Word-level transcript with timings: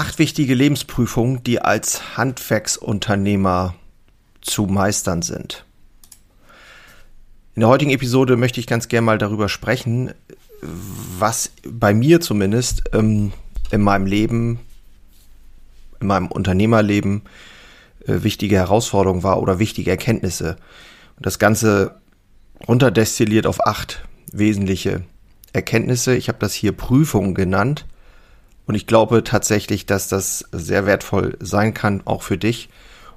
Acht 0.00 0.18
wichtige 0.18 0.54
Lebensprüfungen, 0.54 1.44
die 1.44 1.60
als 1.60 2.16
Handwerksunternehmer 2.16 3.74
zu 4.40 4.64
meistern 4.64 5.20
sind. 5.20 5.66
In 7.54 7.60
der 7.60 7.68
heutigen 7.68 7.90
Episode 7.90 8.38
möchte 8.38 8.60
ich 8.60 8.66
ganz 8.66 8.88
gerne 8.88 9.04
mal 9.04 9.18
darüber 9.18 9.50
sprechen, 9.50 10.14
was 10.62 11.52
bei 11.68 11.92
mir 11.92 12.22
zumindest 12.22 12.84
ähm, 12.94 13.34
in 13.70 13.82
meinem 13.82 14.06
Leben, 14.06 14.60
in 16.00 16.06
meinem 16.06 16.28
Unternehmerleben 16.28 17.20
äh, 18.06 18.22
wichtige 18.22 18.56
Herausforderung 18.56 19.22
war 19.22 19.38
oder 19.42 19.58
wichtige 19.58 19.90
Erkenntnisse. 19.90 20.56
Und 21.18 21.26
das 21.26 21.38
Ganze 21.38 22.00
runterdestilliert 22.66 23.46
auf 23.46 23.66
acht 23.66 24.02
wesentliche 24.32 25.02
Erkenntnisse. 25.52 26.16
Ich 26.16 26.28
habe 26.28 26.38
das 26.38 26.54
hier 26.54 26.72
Prüfungen 26.72 27.34
genannt. 27.34 27.84
Und 28.70 28.76
ich 28.76 28.86
glaube 28.86 29.24
tatsächlich, 29.24 29.84
dass 29.84 30.06
das 30.06 30.44
sehr 30.52 30.86
wertvoll 30.86 31.36
sein 31.40 31.74
kann, 31.74 32.02
auch 32.04 32.22
für 32.22 32.38
dich. 32.38 32.68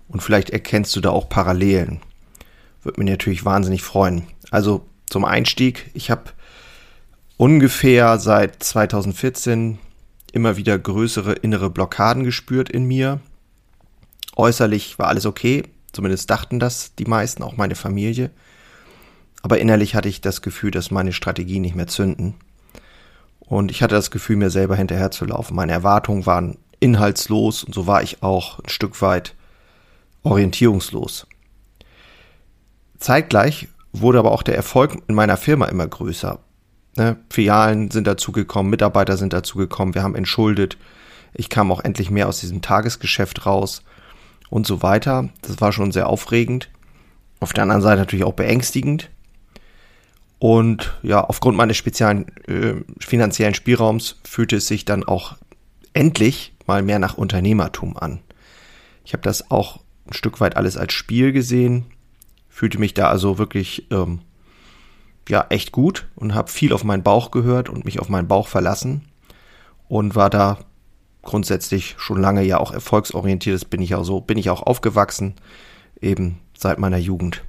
Und 0.08 0.24
vielleicht 0.24 0.50
erkennst 0.50 0.96
du 0.96 1.00
da 1.00 1.12
auch 1.12 1.30
Parallelen. 1.30 2.02
Würde 2.82 3.00
mich 3.00 3.08
natürlich 3.12 3.46
wahnsinnig 3.46 3.84
freuen. 3.84 4.24
Also 4.50 4.84
zum 5.06 5.26
Einstieg, 5.26 5.92
ich 5.94 6.10
habe 6.10 6.24
ungefähr 7.38 8.18
seit 8.18 8.64
2014 8.64 9.78
immer 10.32 10.58
wieder 10.58 10.80
größere 10.80 11.34
innere 11.34 11.70
Blockaden 11.70 12.24
gespürt 12.24 12.70
in 12.70 12.86
mir. 12.86 13.20
Äußerlich 14.36 14.98
war 14.98 15.08
alles 15.08 15.28
okay, 15.28 15.66
zumindest 15.92 16.32
dachten 16.32 16.60
das 16.60 16.96
die 16.96 17.06
meisten, 17.06 17.44
auch 17.44 17.58
meine 17.58 17.76
Familie. 17.76 18.32
Aber 19.44 19.60
innerlich 19.60 19.94
hatte 19.94 20.10
ich 20.10 20.20
das 20.20 20.42
Gefühl, 20.42 20.72
dass 20.72 20.90
meine 20.90 21.14
Strategien 21.14 21.62
nicht 21.62 21.76
mehr 21.76 21.86
zünden. 21.86 22.34
Und 23.46 23.72
ich 23.72 23.84
hatte 23.84 23.96
das 23.96 24.12
Gefühl, 24.12 24.38
mir 24.38 24.50
selber 24.50 24.76
hinterherzulaufen. 24.76 25.56
Meine 25.56 25.74
Erwartungen 25.74 26.26
waren 26.26 26.58
inhaltslos 26.80 27.64
und 27.64 27.74
so 27.74 27.88
war 27.88 28.04
ich 28.04 28.24
auch 28.24 28.60
ein 28.60 28.70
Stück 28.70 29.02
weit 29.02 29.36
orientierungslos. 30.24 31.28
Zeitgleich 32.98 33.68
wurde 33.92 34.20
aber 34.20 34.32
auch 34.32 34.44
der 34.44 34.56
Erfolg 34.56 34.98
in 35.08 35.16
meiner 35.16 35.38
Firma 35.38 35.66
immer 35.66 35.88
größer. 35.88 36.40
Ne? 36.98 37.18
Filialen 37.30 37.92
sind 37.92 38.08
dazugekommen, 38.08 38.70
Mitarbeiter 38.70 39.18
sind 39.18 39.34
dazugekommen, 39.34 39.96
wir 39.96 40.04
haben 40.04 40.16
entschuldet. 40.16 40.78
Ich 41.34 41.50
kam 41.50 41.72
auch 41.72 41.80
endlich 41.82 42.12
mehr 42.12 42.28
aus 42.28 42.40
diesem 42.40 42.62
Tagesgeschäft 42.62 43.46
raus 43.46 43.84
und 44.50 44.68
so 44.68 44.84
weiter. 44.84 45.30
Das 45.42 45.62
war 45.62 45.72
schon 45.72 45.92
sehr 45.92 46.08
aufregend. 46.08 46.70
Auf 47.40 47.54
der 47.54 47.64
anderen 47.64 47.82
Seite 47.82 48.00
natürlich 48.02 48.26
auch 48.26 48.34
beängstigend. 48.34 49.10
Und 50.44 50.94
ja, 51.04 51.24
aufgrund 51.24 51.56
meines 51.56 51.78
speziellen 51.78 52.28
äh, 52.50 52.74
finanziellen 53.00 53.54
Spielraums 53.54 54.20
fühlte 54.26 54.58
es 54.58 54.68
sich 54.68 54.84
dann 54.84 55.06
auch 55.06 55.38
endlich 55.94 56.54
mal 56.68 56.82
mehr 56.82 57.00
nach 57.00 57.18
Unternehmertum 57.18 57.96
an. 57.96 58.20
Ich 59.06 59.14
habe 59.14 59.24
das 59.24 59.52
auch 59.52 59.80
ein 60.06 60.12
Stück 60.12 60.42
weit 60.42 60.58
alles 60.58 60.76
als 60.76 60.92
Spiel 60.92 61.32
gesehen, 61.32 61.86
fühlte 62.50 62.78
mich 62.78 62.94
da 62.94 63.08
also 63.08 63.38
wirklich 63.38 63.90
ähm, 63.90 64.20
ja 65.30 65.46
echt 65.48 65.72
gut 65.72 66.10
und 66.14 66.36
habe 66.36 66.52
viel 66.52 66.74
auf 66.74 66.84
meinen 66.84 67.04
Bauch 67.04 67.32
gehört 67.32 67.70
und 67.70 67.86
mich 67.86 68.02
auf 68.02 68.10
meinen 68.10 68.28
Bauch 68.28 68.50
verlassen 68.50 69.08
und 69.88 70.14
war 70.14 70.30
da 70.30 70.58
grundsätzlich 71.22 71.96
schon 71.98 72.20
lange 72.20 72.44
ja 72.44 72.58
auch 72.58 72.74
erfolgsorientiert. 72.74 73.56
Das 73.56 73.64
bin 73.64 73.82
ich 73.82 73.96
auch 73.96 74.04
so, 74.04 74.20
bin 74.20 74.38
ich 74.38 74.50
auch 74.50 74.64
aufgewachsen, 74.64 75.36
eben 76.02 76.42
seit 76.54 76.80
meiner 76.80 76.98
Jugend. 76.98 77.46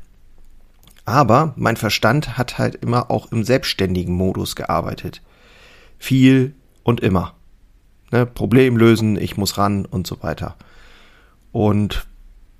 Aber 1.05 1.53
mein 1.57 1.77
Verstand 1.77 2.39
hat 2.39 2.59
halt 2.59 2.77
immer 2.77 3.11
auch 3.11 3.31
im 3.31 3.45
selbstständigen 3.45 4.15
Modus 4.15 4.57
gearbeitet. 4.57 5.23
Viel 5.99 6.55
und 6.83 7.01
immer. 7.01 7.35
Ne, 8.11 8.27
Problem 8.27 8.77
lösen, 8.77 9.17
ich 9.17 9.37
muss 9.37 9.59
ran 9.59 9.85
und 9.87 10.07
so 10.07 10.23
weiter. 10.23 10.57
Und 11.53 12.07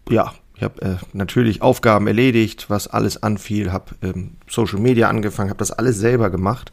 ja, 0.09 0.33
ich 0.57 0.63
habe 0.63 0.83
äh, 0.83 0.97
natürlich 1.13 1.63
Aufgaben 1.63 2.07
erledigt, 2.07 2.71
was 2.71 2.87
alles 2.87 3.23
anfiel, 3.23 3.73
habe 3.73 3.95
ähm, 4.03 4.37
Social 4.49 4.79
Media 4.79 5.09
angefangen, 5.09 5.51
habe 5.51 5.59
das 5.59 5.73
alles 5.73 5.99
selber 5.99 6.31
gemacht, 6.31 6.73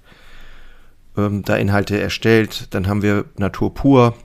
ähm, 1.17 1.43
da 1.43 1.55
Inhalte 1.55 1.99
erstellt. 1.99 2.73
Dann 2.73 2.87
haben 2.87 3.01
wir 3.01 3.25
Natur 3.37 3.73
pur 3.73 4.15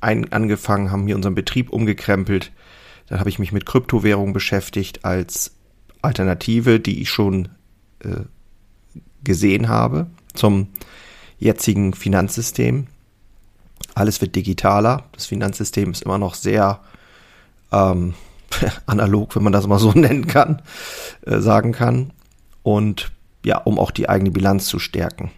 ein, 0.00 0.32
angefangen, 0.32 0.90
haben 0.90 1.06
hier 1.06 1.16
unseren 1.16 1.34
Betrieb 1.34 1.70
umgekrempelt. 1.70 2.52
Dann 3.08 3.20
habe 3.20 3.30
ich 3.30 3.38
mich 3.38 3.52
mit 3.52 3.66
Kryptowährungen 3.66 4.32
beschäftigt 4.32 5.04
als 5.04 5.57
Alternative, 6.02 6.80
die 6.80 7.02
ich 7.02 7.10
schon 7.10 7.48
äh, 8.00 8.24
gesehen 9.24 9.68
habe 9.68 10.06
zum 10.34 10.68
jetzigen 11.38 11.94
Finanzsystem. 11.94 12.86
Alles 13.94 14.20
wird 14.20 14.36
digitaler. 14.36 15.04
Das 15.12 15.26
Finanzsystem 15.26 15.90
ist 15.90 16.02
immer 16.02 16.18
noch 16.18 16.34
sehr 16.34 16.80
ähm, 17.72 18.14
analog, 18.86 19.34
wenn 19.36 19.42
man 19.42 19.52
das 19.52 19.66
mal 19.66 19.78
so 19.78 19.92
nennen 19.94 20.26
kann, 20.26 20.62
äh, 21.26 21.38
sagen 21.38 21.72
kann. 21.72 22.12
Und 22.62 23.10
ja, 23.44 23.58
um 23.58 23.78
auch 23.78 23.90
die 23.90 24.08
eigene 24.08 24.30
Bilanz 24.30 24.66
zu 24.66 24.78
stärken. 24.78 25.30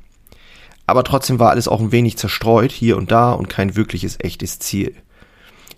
Aber 0.87 1.05
trotzdem 1.05 1.39
war 1.39 1.51
alles 1.51 1.69
auch 1.69 1.81
ein 1.81 1.93
wenig 1.93 2.19
zerstreut 2.19 2.73
hier 2.73 2.97
und 2.97 3.13
da 3.13 3.33
und 3.33 3.49
kein 3.49 3.77
wirkliches 3.77 4.19
echtes 4.21 4.59
Ziel 4.59 4.97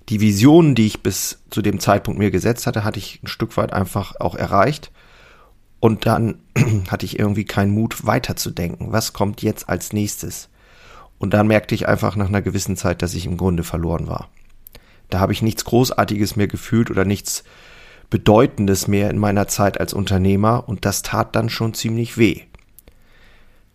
die 0.09 0.21
Visionen, 0.21 0.75
die 0.75 0.87
ich 0.87 1.03
bis 1.03 1.43
zu 1.51 1.63
dem 1.63 1.81
Zeitpunkt 1.81 2.19
mir 2.19 2.31
gesetzt 2.31 2.67
hatte, 2.67 2.85
hatte 2.85 2.99
ich 2.99 3.21
ein 3.23 3.29
Stück 3.29 3.57
weit 3.57 3.73
einfach 3.73 4.15
auch 4.21 4.35
erreicht. 4.35 4.91
Und 5.81 6.07
dann 6.07 6.41
hatte 6.89 7.07
ich 7.07 7.19
irgendwie 7.19 7.45
keinen 7.45 7.73
Mut 7.73 8.07
weiterzudenken. 8.07 8.93
Was 8.93 9.13
kommt 9.13 9.43
jetzt 9.43 9.69
als 9.69 9.93
nächstes? 9.93 10.49
Und 11.19 11.35
dann 11.35 11.47
merkte 11.47 11.75
ich 11.75 11.89
einfach 11.89 12.17
nach 12.17 12.29
einer 12.29 12.43
gewissen 12.43 12.77
Zeit, 12.77 13.03
dass 13.03 13.15
ich 13.15 13.27
im 13.27 13.37
Grunde 13.37 13.63
verloren 13.63 14.09
war. 14.09 14.29
Da 15.09 15.21
habe 15.21 15.33
ich 15.33 15.43
nichts 15.43 15.65
Großartiges 15.65 16.37
mehr 16.37 16.49
gefühlt 16.49 16.91
oder 16.91 17.05
nichts 17.05 17.45
Bedeutendes 18.11 18.89
mehr 18.89 19.09
in 19.09 19.19
meiner 19.19 19.47
Zeit 19.49 19.81
als 19.81 19.95
Unternehmer 19.95 20.69
und 20.69 20.85
das 20.85 21.03
tat 21.03 21.35
dann 21.37 21.49
schon 21.49 21.75
ziemlich 21.75 22.19
weh. 22.19 22.43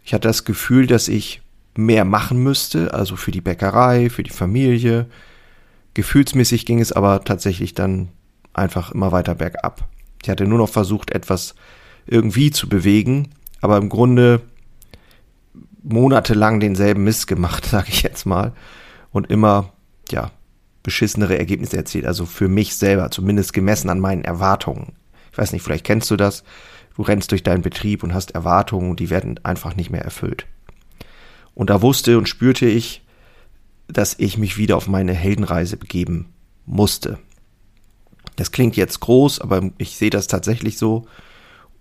Ich 0.03 0.13
hatte 0.13 0.27
das 0.27 0.45
Gefühl, 0.45 0.87
dass 0.87 1.07
ich 1.07 1.41
mehr 1.75 2.05
machen 2.05 2.37
müsste, 2.37 2.93
also 2.93 3.15
für 3.15 3.31
die 3.31 3.41
Bäckerei, 3.41 4.09
für 4.09 4.23
die 4.23 4.29
Familie, 4.29 5.07
Gefühlsmäßig 5.97 6.67
ging 6.67 6.79
es 6.79 6.91
aber 6.91 7.23
tatsächlich 7.23 7.73
dann 7.73 8.09
einfach 8.53 8.91
immer 8.91 9.11
weiter 9.11 9.33
bergab. 9.33 9.87
Ich 10.21 10.29
hatte 10.29 10.45
nur 10.45 10.59
noch 10.59 10.69
versucht, 10.69 11.09
etwas 11.09 11.55
irgendwie 12.05 12.51
zu 12.51 12.69
bewegen, 12.69 13.29
aber 13.61 13.77
im 13.77 13.89
Grunde 13.89 14.41
monatelang 15.81 16.59
denselben 16.59 17.03
Mist 17.03 17.25
gemacht, 17.25 17.65
sage 17.71 17.87
ich 17.89 18.03
jetzt 18.03 18.27
mal, 18.27 18.53
und 19.11 19.31
immer 19.31 19.73
ja 20.11 20.29
beschissenere 20.83 21.39
Ergebnisse 21.39 21.77
erzielt. 21.77 22.05
Also 22.05 22.27
für 22.27 22.47
mich 22.47 22.75
selber, 22.75 23.09
zumindest 23.09 23.51
gemessen 23.51 23.89
an 23.89 23.99
meinen 23.99 24.23
Erwartungen. 24.23 24.93
Ich 25.31 25.39
weiß 25.39 25.51
nicht, 25.51 25.63
vielleicht 25.63 25.83
kennst 25.83 26.11
du 26.11 26.15
das. 26.15 26.43
Du 26.95 27.01
rennst 27.01 27.31
durch 27.31 27.41
deinen 27.41 27.63
Betrieb 27.63 28.03
und 28.03 28.13
hast 28.13 28.35
Erwartungen, 28.35 28.97
die 28.97 29.09
werden 29.09 29.39
einfach 29.41 29.75
nicht 29.75 29.89
mehr 29.89 30.03
erfüllt. 30.03 30.45
Und 31.55 31.71
da 31.71 31.81
wusste 31.81 32.19
und 32.19 32.29
spürte 32.29 32.67
ich, 32.67 33.01
dass 33.87 34.15
ich 34.17 34.37
mich 34.37 34.57
wieder 34.57 34.77
auf 34.77 34.87
meine 34.87 35.13
Heldenreise 35.13 35.77
begeben 35.77 36.33
musste. 36.65 37.19
Das 38.35 38.51
klingt 38.51 38.75
jetzt 38.75 38.99
groß, 38.99 39.41
aber 39.41 39.71
ich 39.77 39.97
sehe 39.97 40.09
das 40.09 40.27
tatsächlich 40.27 40.77
so. 40.77 41.07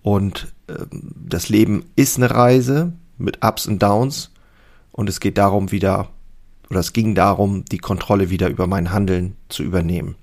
Und 0.02 0.52
äh, 0.68 0.86
das 0.90 1.48
Leben 1.48 1.84
ist 1.96 2.16
eine 2.16 2.30
Reise 2.30 2.92
mit 3.18 3.44
Ups 3.44 3.66
und 3.66 3.82
Downs. 3.82 4.30
Und 4.92 5.08
es 5.08 5.20
geht 5.20 5.36
darum, 5.36 5.72
wieder, 5.72 6.08
oder 6.70 6.80
es 6.80 6.92
ging 6.92 7.14
darum, 7.14 7.64
die 7.66 7.78
Kontrolle 7.78 8.30
wieder 8.30 8.48
über 8.48 8.66
mein 8.66 8.92
Handeln 8.92 9.36
zu 9.48 9.62
übernehmen. 9.62 10.14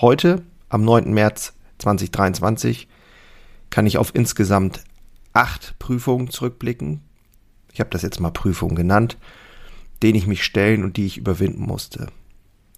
Heute, 0.00 0.42
am 0.68 0.84
9. 0.84 1.12
März 1.12 1.52
2023, 1.78 2.88
kann 3.70 3.86
ich 3.86 3.98
auf 3.98 4.14
insgesamt 4.14 4.82
acht 5.32 5.78
Prüfungen 5.78 6.30
zurückblicken. 6.30 7.02
Ich 7.72 7.78
habe 7.78 7.90
das 7.90 8.02
jetzt 8.02 8.20
mal 8.20 8.30
Prüfung 8.30 8.74
genannt 8.74 9.18
denen 10.02 10.16
ich 10.16 10.26
mich 10.26 10.44
stellen 10.44 10.84
und 10.84 10.96
die 10.96 11.06
ich 11.06 11.18
überwinden 11.18 11.62
musste. 11.62 12.08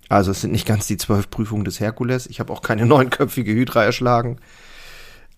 Also 0.08 0.30
es 0.30 0.40
sind 0.40 0.52
nicht 0.52 0.66
ganz 0.66 0.86
die 0.86 0.96
zwölf 0.96 1.28
Prüfungen 1.30 1.64
des 1.64 1.80
Herkules. 1.80 2.26
Ich 2.26 2.40
habe 2.40 2.52
auch 2.52 2.62
keine 2.62 2.86
neunköpfige 2.86 3.52
Hydra 3.52 3.84
erschlagen. 3.84 4.38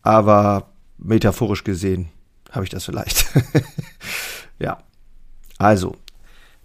Aber 0.03 0.71
metaphorisch 0.99 1.65
gesehen 1.65 2.09
habe 2.51 2.65
ich 2.65 2.71
das 2.71 2.85
vielleicht. 2.85 3.27
ja. 4.59 4.79
Also, 5.59 5.97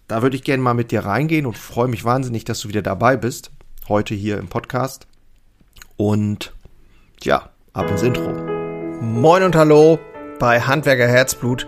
da 0.08 0.22
würde 0.22 0.36
ich 0.36 0.44
gerne 0.44 0.64
mal 0.64 0.74
mit 0.74 0.92
dir 0.92 1.06
reingehen 1.06 1.46
und 1.46 1.58
freue 1.58 1.88
mich 1.88 2.06
wahnsinnig, 2.06 2.46
dass 2.46 2.62
du 2.62 2.70
wieder 2.70 2.82
dabei 2.82 3.18
bist. 3.18 3.52
Heute 3.90 4.16
hier 4.16 4.38
im 4.38 4.48
Podcast. 4.48 5.08
Und 5.98 6.54
ja, 7.24 7.50
ab 7.74 7.90
ins 7.90 8.04
Intro. 8.04 8.32
Moin 9.02 9.44
und 9.44 9.56
hallo 9.56 10.00
bei 10.40 10.62
Handwerker 10.62 11.08
Herzblut, 11.08 11.68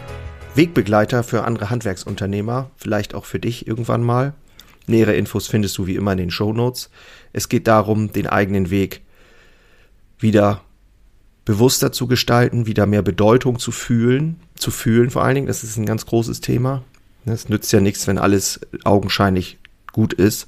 Wegbegleiter 0.53 1.23
für 1.23 1.45
andere 1.45 1.69
Handwerksunternehmer, 1.69 2.71
vielleicht 2.75 3.15
auch 3.15 3.23
für 3.25 3.39
dich 3.39 3.67
irgendwann 3.67 4.03
mal. 4.03 4.33
Nähere 4.85 5.15
Infos 5.15 5.47
findest 5.47 5.77
du 5.77 5.87
wie 5.87 5.95
immer 5.95 6.11
in 6.11 6.17
den 6.17 6.31
Show 6.31 6.51
Notes. 6.51 6.89
Es 7.31 7.47
geht 7.47 7.67
darum, 7.67 8.11
den 8.11 8.27
eigenen 8.27 8.69
Weg 8.69 9.01
wieder 10.19 10.61
bewusster 11.45 11.93
zu 11.93 12.05
gestalten, 12.07 12.65
wieder 12.65 12.85
mehr 12.85 13.01
Bedeutung 13.01 13.59
zu 13.59 13.71
fühlen, 13.71 14.41
zu 14.55 14.71
fühlen 14.71 15.09
vor 15.09 15.23
allen 15.23 15.35
Dingen. 15.35 15.47
Das 15.47 15.63
ist 15.63 15.77
ein 15.77 15.85
ganz 15.85 16.05
großes 16.05 16.41
Thema. 16.41 16.83
Es 17.25 17.47
nützt 17.47 17.71
ja 17.71 17.79
nichts, 17.79 18.05
wenn 18.07 18.17
alles 18.17 18.59
augenscheinlich 18.83 19.57
gut 19.93 20.11
ist, 20.13 20.47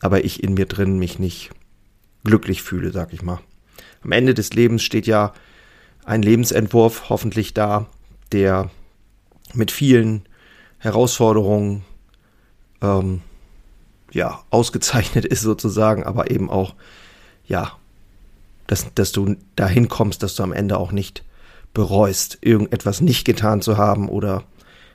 aber 0.00 0.24
ich 0.24 0.42
in 0.42 0.54
mir 0.54 0.66
drin 0.66 0.98
mich 0.98 1.18
nicht 1.18 1.50
glücklich 2.24 2.62
fühle, 2.62 2.92
sag 2.92 3.12
ich 3.14 3.22
mal. 3.22 3.40
Am 4.02 4.12
Ende 4.12 4.34
des 4.34 4.52
Lebens 4.52 4.82
steht 4.82 5.06
ja 5.06 5.32
ein 6.04 6.22
Lebensentwurf 6.22 7.08
hoffentlich 7.08 7.54
da, 7.54 7.86
der 8.32 8.70
mit 9.54 9.70
vielen 9.70 10.22
Herausforderungen 10.78 11.84
ähm, 12.80 13.22
ja 14.12 14.40
ausgezeichnet 14.50 15.24
ist 15.26 15.42
sozusagen, 15.42 16.04
aber 16.04 16.30
eben 16.30 16.50
auch 16.50 16.74
ja, 17.46 17.72
dass, 18.66 18.92
dass 18.94 19.12
du 19.12 19.36
dahin 19.56 19.88
kommst, 19.88 20.22
dass 20.22 20.34
du 20.34 20.42
am 20.42 20.52
Ende 20.52 20.78
auch 20.78 20.92
nicht 20.92 21.24
bereust, 21.74 22.38
irgendetwas 22.40 23.00
nicht 23.00 23.24
getan 23.24 23.62
zu 23.62 23.76
haben 23.76 24.08
oder 24.08 24.44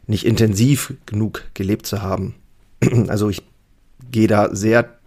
nicht 0.05 0.25
intensiv 0.25 0.93
genug 1.05 1.43
gelebt 1.53 1.85
zu 1.85 2.01
haben. 2.01 2.35
Also 3.07 3.29
ich 3.29 3.41
gehe 4.11 4.27
da 4.27 4.53
sehr 4.55 4.97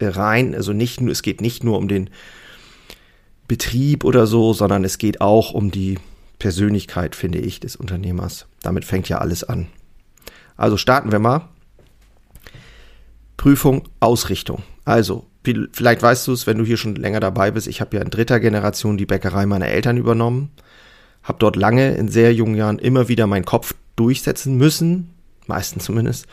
rein, 0.00 0.54
also 0.54 0.72
nicht 0.72 1.00
nur, 1.00 1.12
es 1.12 1.22
geht 1.22 1.40
nicht 1.40 1.62
nur 1.62 1.78
um 1.78 1.88
den 1.88 2.10
Betrieb 3.46 4.04
oder 4.04 4.26
so, 4.26 4.52
sondern 4.52 4.84
es 4.84 4.98
geht 4.98 5.20
auch 5.20 5.52
um 5.52 5.70
die 5.70 5.98
Persönlichkeit, 6.42 7.14
finde 7.14 7.38
ich, 7.38 7.60
des 7.60 7.76
Unternehmers. 7.76 8.46
Damit 8.62 8.84
fängt 8.84 9.08
ja 9.08 9.18
alles 9.18 9.44
an. 9.44 9.68
Also 10.56 10.76
starten 10.76 11.12
wir 11.12 11.20
mal. 11.20 11.48
Prüfung, 13.36 13.84
Ausrichtung. 14.00 14.64
Also, 14.84 15.24
vielleicht 15.44 16.02
weißt 16.02 16.26
du 16.26 16.32
es, 16.32 16.48
wenn 16.48 16.58
du 16.58 16.64
hier 16.64 16.78
schon 16.78 16.96
länger 16.96 17.20
dabei 17.20 17.52
bist. 17.52 17.68
Ich 17.68 17.80
habe 17.80 17.96
ja 17.96 18.02
in 18.02 18.10
dritter 18.10 18.40
Generation 18.40 18.96
die 18.96 19.06
Bäckerei 19.06 19.46
meiner 19.46 19.68
Eltern 19.68 19.96
übernommen. 19.96 20.50
Habe 21.22 21.38
dort 21.38 21.54
lange, 21.54 21.94
in 21.94 22.08
sehr 22.08 22.34
jungen 22.34 22.56
Jahren, 22.56 22.80
immer 22.80 23.06
wieder 23.06 23.28
meinen 23.28 23.44
Kopf 23.44 23.76
durchsetzen 23.94 24.56
müssen. 24.56 25.10
Meistens 25.46 25.84
zumindest. 25.84 26.26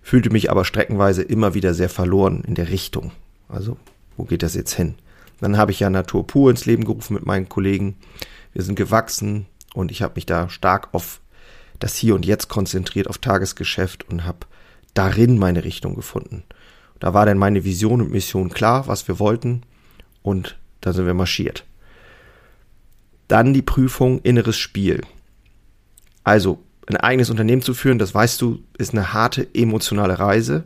Fühlte 0.00 0.30
mich 0.30 0.48
aber 0.48 0.64
streckenweise 0.64 1.22
immer 1.22 1.54
wieder 1.54 1.74
sehr 1.74 1.88
verloren 1.88 2.44
in 2.46 2.54
der 2.54 2.68
Richtung. 2.68 3.10
Also, 3.48 3.78
wo 4.16 4.22
geht 4.22 4.44
das 4.44 4.54
jetzt 4.54 4.74
hin? 4.74 4.94
Dann 5.40 5.56
habe 5.56 5.72
ich 5.72 5.80
ja 5.80 5.90
Natur 5.90 6.24
pur 6.24 6.52
ins 6.52 6.66
Leben 6.66 6.84
gerufen 6.84 7.14
mit 7.14 7.26
meinen 7.26 7.48
Kollegen. 7.48 7.96
Wir 8.52 8.62
sind 8.62 8.76
gewachsen 8.76 9.46
und 9.76 9.90
ich 9.90 10.02
habe 10.02 10.14
mich 10.16 10.26
da 10.26 10.48
stark 10.48 10.88
auf 10.92 11.20
das 11.78 11.96
Hier 11.96 12.14
und 12.14 12.24
Jetzt 12.24 12.48
konzentriert, 12.48 13.08
auf 13.08 13.18
Tagesgeschäft 13.18 14.08
und 14.08 14.24
habe 14.24 14.38
darin 14.94 15.38
meine 15.38 15.64
Richtung 15.64 15.94
gefunden. 15.94 16.44
Da 16.98 17.12
war 17.12 17.26
dann 17.26 17.36
meine 17.36 17.64
Vision 17.64 18.00
und 18.00 18.10
Mission 18.10 18.48
klar, 18.48 18.88
was 18.88 19.06
wir 19.06 19.18
wollten 19.18 19.62
und 20.22 20.58
da 20.80 20.94
sind 20.94 21.06
wir 21.06 21.14
marschiert. 21.14 21.64
Dann 23.28 23.52
die 23.52 23.62
Prüfung 23.62 24.20
inneres 24.20 24.56
Spiel. 24.56 25.02
Also 26.24 26.62
ein 26.86 26.96
eigenes 26.96 27.28
Unternehmen 27.28 27.62
zu 27.62 27.74
führen, 27.74 27.98
das 27.98 28.14
weißt 28.14 28.40
du, 28.40 28.62
ist 28.78 28.92
eine 28.92 29.12
harte 29.12 29.46
emotionale 29.54 30.18
Reise. 30.18 30.64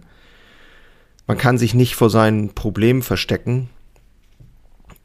Man 1.26 1.38
kann 1.38 1.58
sich 1.58 1.74
nicht 1.74 1.96
vor 1.96 2.10
seinen 2.10 2.54
Problemen 2.54 3.02
verstecken. 3.02 3.70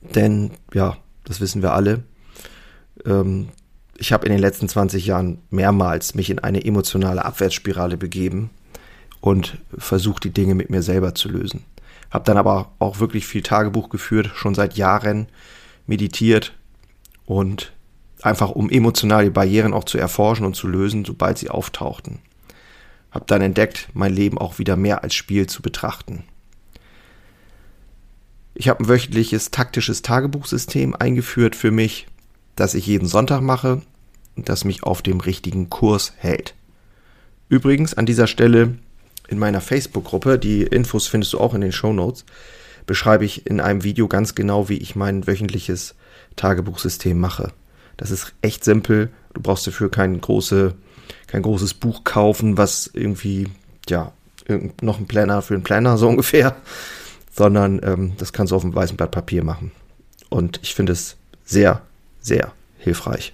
Denn, 0.01 0.51
ja, 0.73 0.97
das 1.23 1.41
wissen 1.41 1.63
wir 1.63 1.73
alle. 1.73 2.03
Ähm, 3.05 3.49
ich 3.97 4.12
habe 4.12 4.25
in 4.25 4.31
den 4.31 4.42
letzten 4.42 4.68
20 4.68 5.06
Jahren 5.06 5.39
mehrmals 5.50 6.15
mich 6.15 6.30
in 6.30 6.39
eine 6.39 6.63
emotionale 6.63 7.24
Abwärtsspirale 7.24 7.97
begeben 7.97 8.50
und 9.21 9.57
versucht, 9.77 10.24
die 10.24 10.33
Dinge 10.33 10.56
mit 10.56 10.69
mir 10.69 10.81
selber 10.81 11.15
zu 11.15 11.30
lösen. 11.30 11.63
Habe 12.12 12.25
dann 12.25 12.38
aber 12.38 12.71
auch 12.80 13.00
wirklich 13.00 13.25
viel 13.25 13.42
Tagebuch 13.42 13.89
geführt, 13.89 14.31
schon 14.36 14.56
seit 14.56 14.75
Jahren 14.75 15.27
meditiert 15.88 16.53
und 17.25 17.74
einfach 18.21 18.51
um 18.51 18.69
emotionale 18.69 19.31
Barrieren 19.31 19.74
auch 19.74 19.83
zu 19.83 19.98
erforschen 19.98 20.45
und 20.45 20.56
zu 20.56 20.68
lösen, 20.68 21.06
sobald 21.06 21.38
sie 21.38 21.50
auftauchten. 21.50 22.19
Habe 23.12 23.25
dann 23.27 23.41
entdeckt, 23.41 23.89
mein 23.94 24.13
Leben 24.13 24.38
auch 24.38 24.59
wieder 24.59 24.75
mehr 24.75 25.03
als 25.03 25.15
Spiel 25.15 25.48
zu 25.48 25.62
betrachten. 25.62 26.24
Ich 28.53 28.69
habe 28.69 28.83
ein 28.83 28.88
wöchentliches 28.88 29.51
taktisches 29.51 30.01
Tagebuchsystem 30.01 30.95
eingeführt 30.95 31.56
für 31.56 31.71
mich, 31.71 32.07
das 32.55 32.73
ich 32.73 32.85
jeden 32.85 33.07
Sonntag 33.07 33.41
mache 33.41 33.81
und 34.35 34.49
das 34.49 34.65
mich 34.65 34.83
auf 34.83 35.01
dem 35.01 35.19
richtigen 35.19 35.69
Kurs 35.69 36.13
hält. 36.17 36.53
Übrigens 37.49 37.93
an 37.93 38.05
dieser 38.05 38.27
Stelle 38.27 38.75
in 39.27 39.39
meiner 39.39 39.61
Facebook-Gruppe, 39.61 40.39
die 40.39 40.63
Infos 40.63 41.07
findest 41.07 41.33
du 41.33 41.39
auch 41.39 41.53
in 41.53 41.61
den 41.61 41.71
Show 41.71 41.93
Notes, 41.93 42.25
beschreibe 42.85 43.25
ich 43.25 43.47
in 43.47 43.59
einem 43.59 43.83
Video 43.83 44.07
ganz 44.07 44.35
genau, 44.35 44.69
wie 44.69 44.77
ich 44.77 44.95
mein 44.95 45.27
wöchentliches 45.27 45.95
Tagebuchsystem 46.35 47.19
mache. 47.19 47.51
Das 47.97 48.11
ist 48.11 48.33
echt 48.41 48.63
simpel. 48.63 49.09
Du 49.33 49.41
brauchst 49.41 49.65
dafür 49.65 49.89
kein, 49.89 50.21
große, 50.21 50.75
kein 51.27 51.41
großes 51.41 51.75
Buch 51.75 52.03
kaufen, 52.03 52.57
was 52.57 52.89
irgendwie, 52.93 53.47
ja, 53.89 54.11
noch 54.81 54.99
ein 54.99 55.07
Planner 55.07 55.41
für 55.41 55.55
einen 55.55 55.63
Planner 55.63 55.97
so 55.97 56.07
ungefähr 56.09 56.55
sondern 57.35 57.81
ähm, 57.83 58.13
das 58.17 58.33
kannst 58.33 58.51
du 58.51 58.55
auf 58.55 58.63
einem 58.63 58.75
weißen 58.75 58.95
Blatt 58.95 59.11
Papier 59.11 59.43
machen. 59.43 59.71
Und 60.29 60.59
ich 60.63 60.73
finde 60.73 60.93
es 60.93 61.17
sehr, 61.43 61.81
sehr 62.25 62.54
hilfreich. 62.80 63.33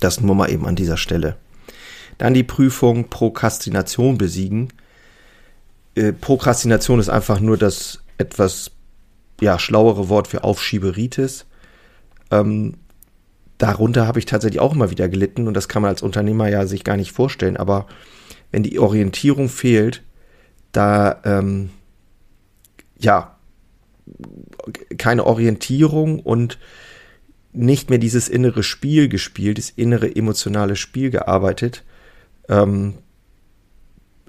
Das 0.00 0.20
nur 0.20 0.34
mal 0.34 0.50
eben 0.50 0.66
an 0.66 0.76
dieser 0.76 0.96
Stelle. 0.96 1.36
Dann 2.18 2.34
die 2.34 2.42
Prüfung 2.42 3.08
Prokrastination 3.08 4.18
besiegen. 4.18 4.72
Äh, 5.94 6.12
Prokrastination 6.12 6.98
ist 6.98 7.08
einfach 7.08 7.40
nur 7.40 7.56
das 7.56 8.00
etwas 8.18 8.72
ja, 9.40 9.58
schlauere 9.58 10.08
Wort 10.08 10.28
für 10.28 10.44
Aufschieberitis. 10.44 11.46
Ähm, 12.30 12.74
darunter 13.58 14.06
habe 14.06 14.18
ich 14.18 14.26
tatsächlich 14.26 14.60
auch 14.60 14.74
immer 14.74 14.90
wieder 14.90 15.08
gelitten 15.08 15.46
und 15.46 15.54
das 15.54 15.68
kann 15.68 15.82
man 15.82 15.90
als 15.90 16.02
Unternehmer 16.02 16.48
ja 16.48 16.66
sich 16.66 16.84
gar 16.84 16.96
nicht 16.96 17.12
vorstellen. 17.12 17.56
Aber 17.56 17.86
wenn 18.50 18.62
die 18.62 18.78
Orientierung 18.78 19.48
fehlt, 19.48 20.02
da 20.72 21.20
ähm, 21.24 21.70
ja, 22.98 23.36
keine 24.98 25.24
Orientierung 25.24 26.20
und 26.20 26.58
nicht 27.56 27.90
mehr 27.90 27.98
dieses 27.98 28.28
innere 28.28 28.62
Spiel 28.62 29.08
gespielt, 29.08 29.58
das 29.58 29.70
innere 29.70 30.14
emotionale 30.14 30.76
Spiel 30.76 31.10
gearbeitet, 31.10 31.84
ähm, 32.48 32.94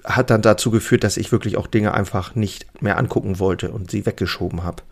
hat 0.04 0.30
dann 0.30 0.42
dazu 0.42 0.70
geführt, 0.70 1.04
dass 1.04 1.16
ich 1.16 1.30
wirklich 1.30 1.56
auch 1.56 1.66
Dinge 1.66 1.92
einfach 1.92 2.34
nicht 2.34 2.82
mehr 2.82 2.98
angucken 2.98 3.38
wollte 3.38 3.70
und 3.70 3.90
sie 3.90 4.06
weggeschoben 4.06 4.64
habe. 4.64 4.82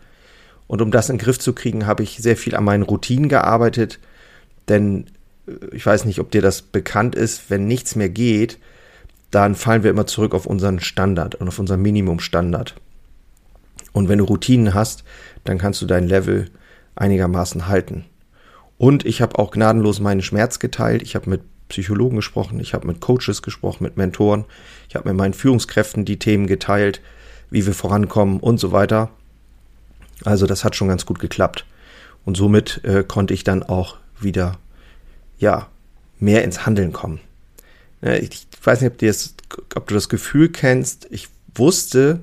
Und 0.67 0.81
um 0.81 0.91
das 0.91 1.09
in 1.09 1.15
den 1.15 1.23
Griff 1.23 1.39
zu 1.39 1.53
kriegen, 1.53 1.87
habe 1.87 2.03
ich 2.03 2.17
sehr 2.17 2.37
viel 2.37 2.55
an 2.55 2.63
meinen 2.63 2.83
Routinen 2.83 3.29
gearbeitet, 3.29 3.99
denn 4.67 5.07
äh, 5.47 5.75
ich 5.75 5.85
weiß 5.85 6.05
nicht, 6.05 6.19
ob 6.19 6.29
dir 6.29 6.41
das 6.41 6.61
bekannt 6.61 7.15
ist, 7.15 7.49
wenn 7.49 7.65
nichts 7.65 7.95
mehr 7.95 8.09
geht, 8.09 8.59
dann 9.31 9.55
fallen 9.55 9.83
wir 9.83 9.91
immer 9.91 10.07
zurück 10.07 10.33
auf 10.33 10.45
unseren 10.45 10.79
Standard 10.79 11.35
und 11.35 11.47
auf 11.47 11.59
unseren 11.59 11.81
Minimumstandard. 11.81 12.75
Und 13.93 14.09
wenn 14.09 14.19
du 14.19 14.25
Routinen 14.25 14.73
hast, 14.73 15.03
dann 15.43 15.57
kannst 15.57 15.81
du 15.81 15.85
dein 15.85 16.07
Level 16.07 16.49
einigermaßen 16.95 17.67
halten. 17.67 18.05
Und 18.77 19.05
ich 19.05 19.21
habe 19.21 19.39
auch 19.39 19.51
gnadenlos 19.51 19.99
meinen 19.99 20.21
Schmerz 20.21 20.59
geteilt. 20.59 21.01
Ich 21.01 21.15
habe 21.15 21.29
mit 21.29 21.41
Psychologen 21.69 22.15
gesprochen, 22.15 22.59
ich 22.59 22.73
habe 22.73 22.87
mit 22.87 23.01
Coaches 23.01 23.41
gesprochen, 23.41 23.83
mit 23.83 23.97
Mentoren, 23.97 24.45
ich 24.87 24.95
habe 24.95 25.09
mit 25.09 25.17
meinen 25.17 25.33
Führungskräften 25.33 26.05
die 26.05 26.19
Themen 26.19 26.47
geteilt, 26.47 27.01
wie 27.49 27.65
wir 27.65 27.73
vorankommen 27.73 28.39
und 28.39 28.59
so 28.59 28.71
weiter. 28.71 29.09
Also 30.23 30.45
das 30.45 30.63
hat 30.63 30.75
schon 30.75 30.87
ganz 30.87 31.05
gut 31.05 31.19
geklappt. 31.19 31.65
Und 32.25 32.37
somit 32.37 32.83
äh, 32.83 33.03
konnte 33.03 33.33
ich 33.33 33.43
dann 33.43 33.63
auch 33.63 33.97
wieder, 34.19 34.57
ja, 35.39 35.67
mehr 36.19 36.43
ins 36.43 36.65
Handeln 36.65 36.93
kommen. 36.93 37.19
Ich 38.01 38.47
weiß 38.63 38.81
nicht, 38.81 38.91
ob, 38.91 38.97
das, 38.99 39.35
ob 39.75 39.87
du 39.87 39.93
das 39.93 40.09
Gefühl 40.09 40.49
kennst. 40.49 41.07
Ich 41.09 41.29
wusste, 41.55 42.19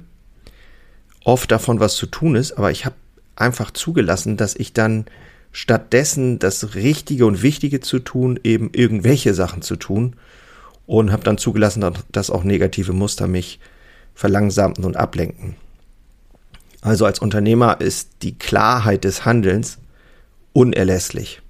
oft 1.25 1.51
davon 1.51 1.81
was 1.81 1.97
zu 1.97 2.07
tun 2.07 2.37
ist, 2.37 2.53
aber 2.53 2.71
ich 2.71 2.85
habe 2.85 2.95
einfach 3.37 3.71
zugelassen, 3.71 4.37
dass 4.37 4.55
ich 4.55 4.73
dann 4.73 5.07
stattdessen 5.55 6.41
das 6.41 6.75
Richtige 6.75 7.27
und 7.27 7.41
Wichtige 7.41 7.79
zu 7.81 8.01
tun, 8.01 8.41
eben 8.43 8.71
irgendwelche 8.73 9.35
Sachen 9.35 9.63
zu 9.63 9.77
tun 9.77 10.17
und 10.85 11.13
habe 11.13 11.23
dann 11.23 11.39
zugelassen, 11.39 11.85
dass 12.11 12.29
auch 12.29 12.43
negative 12.43 12.93
Muster 12.93 13.29
mich 13.29 13.61
verlangsamen 14.17 14.85
und 14.85 14.97
ablenken. 14.97 15.55
Also 16.81 17.07
als 17.07 17.21
Unternehmer 17.21 17.81
ist 17.81 18.11
die 18.23 18.37
Klarheit 18.37 19.05
des 19.05 19.25
Handelns 19.25 19.79
unerlässlich. 20.53 21.41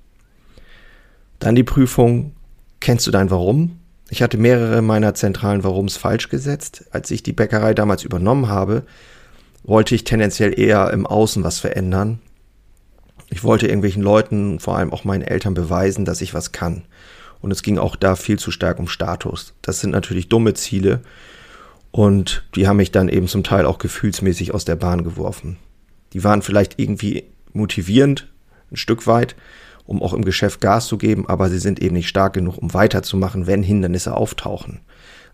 Dann 1.38 1.54
die 1.54 1.64
Prüfung, 1.64 2.34
kennst 2.80 3.06
du 3.06 3.10
dein 3.10 3.30
Warum? 3.30 3.80
Ich 4.10 4.22
hatte 4.22 4.36
mehrere 4.36 4.82
meiner 4.82 5.14
zentralen 5.14 5.64
Warums 5.64 5.96
falsch 5.96 6.28
gesetzt. 6.28 6.84
Als 6.90 7.10
ich 7.10 7.22
die 7.22 7.32
Bäckerei 7.32 7.72
damals 7.72 8.04
übernommen 8.04 8.48
habe, 8.48 8.82
wollte 9.62 9.94
ich 9.94 10.04
tendenziell 10.04 10.58
eher 10.58 10.90
im 10.90 11.06
Außen 11.06 11.42
was 11.42 11.58
verändern. 11.58 12.20
Ich 13.34 13.42
wollte 13.42 13.66
irgendwelchen 13.66 14.00
Leuten, 14.00 14.60
vor 14.60 14.76
allem 14.78 14.92
auch 14.92 15.02
meinen 15.02 15.22
Eltern 15.22 15.54
beweisen, 15.54 16.04
dass 16.04 16.20
ich 16.20 16.34
was 16.34 16.52
kann. 16.52 16.84
Und 17.40 17.50
es 17.50 17.64
ging 17.64 17.78
auch 17.78 17.96
da 17.96 18.14
viel 18.14 18.38
zu 18.38 18.52
stark 18.52 18.78
um 18.78 18.86
Status. 18.86 19.54
Das 19.60 19.80
sind 19.80 19.90
natürlich 19.90 20.28
dumme 20.28 20.54
Ziele 20.54 21.00
und 21.90 22.44
die 22.54 22.68
haben 22.68 22.76
mich 22.76 22.92
dann 22.92 23.08
eben 23.08 23.26
zum 23.26 23.42
Teil 23.42 23.66
auch 23.66 23.78
gefühlsmäßig 23.78 24.54
aus 24.54 24.64
der 24.64 24.76
Bahn 24.76 25.02
geworfen. 25.02 25.56
Die 26.12 26.22
waren 26.22 26.42
vielleicht 26.42 26.78
irgendwie 26.78 27.24
motivierend, 27.52 28.28
ein 28.70 28.76
Stück 28.76 29.08
weit, 29.08 29.34
um 29.84 30.00
auch 30.00 30.12
im 30.12 30.24
Geschäft 30.24 30.60
Gas 30.60 30.86
zu 30.86 30.96
geben, 30.96 31.28
aber 31.28 31.50
sie 31.50 31.58
sind 31.58 31.82
eben 31.82 31.96
nicht 31.96 32.08
stark 32.08 32.34
genug, 32.34 32.58
um 32.58 32.72
weiterzumachen, 32.72 33.48
wenn 33.48 33.64
Hindernisse 33.64 34.16
auftauchen. 34.16 34.80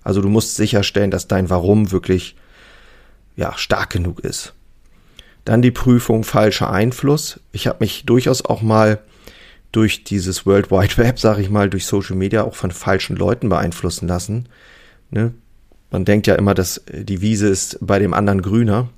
Also 0.02 0.22
du 0.22 0.30
musst 0.30 0.56
sicherstellen, 0.56 1.10
dass 1.10 1.28
dein 1.28 1.50
Warum 1.50 1.92
wirklich 1.92 2.34
ja, 3.36 3.52
stark 3.58 3.90
genug 3.90 4.20
ist. 4.20 4.54
Dann 5.44 5.62
die 5.62 5.70
Prüfung 5.70 6.24
falscher 6.24 6.70
Einfluss. 6.70 7.40
Ich 7.52 7.66
habe 7.66 7.78
mich 7.80 8.04
durchaus 8.04 8.44
auch 8.44 8.62
mal 8.62 9.00
durch 9.72 10.04
dieses 10.04 10.46
World 10.46 10.70
Wide 10.70 10.96
Web, 10.96 11.18
sage 11.18 11.42
ich 11.42 11.50
mal, 11.50 11.70
durch 11.70 11.86
Social 11.86 12.16
Media 12.16 12.42
auch 12.44 12.54
von 12.54 12.70
falschen 12.70 13.16
Leuten 13.16 13.48
beeinflussen 13.48 14.08
lassen. 14.08 14.48
Ne? 15.10 15.32
Man 15.90 16.04
denkt 16.04 16.26
ja 16.26 16.34
immer, 16.34 16.54
dass 16.54 16.82
die 16.92 17.20
Wiese 17.20 17.48
ist 17.48 17.78
bei 17.80 17.98
dem 17.98 18.14
anderen 18.14 18.42
grüner, 18.42 18.88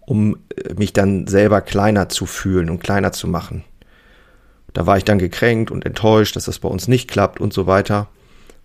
um 0.00 0.38
äh, 0.56 0.74
mich 0.74 0.92
dann 0.92 1.26
selber 1.26 1.60
kleiner 1.60 2.08
zu 2.08 2.26
fühlen 2.26 2.70
und 2.70 2.82
kleiner 2.82 3.12
zu 3.12 3.28
machen. 3.28 3.64
Da 4.72 4.86
war 4.86 4.96
ich 4.96 5.04
dann 5.04 5.18
gekränkt 5.18 5.70
und 5.70 5.86
enttäuscht, 5.86 6.36
dass 6.36 6.46
das 6.46 6.58
bei 6.58 6.68
uns 6.68 6.88
nicht 6.88 7.08
klappt 7.08 7.40
und 7.40 7.52
so 7.52 7.66
weiter. 7.66 8.08